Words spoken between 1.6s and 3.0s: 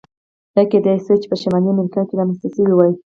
امریکا کې رامنځته شوی وای.